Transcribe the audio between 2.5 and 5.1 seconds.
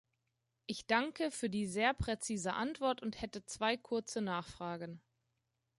Antwort und hätte zwei kurze Nachfragen.